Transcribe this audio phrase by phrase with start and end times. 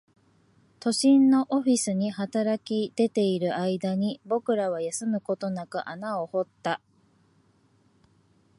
[0.79, 6.81] 都心のオフィスに働き出ている間に、僕らは休むことなく穴を掘った